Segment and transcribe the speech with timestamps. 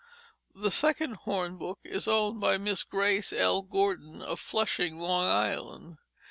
[0.55, 3.61] The second hornbook is owned by Miss Grace L.
[3.61, 5.97] Gordon of Flushing, Long Island.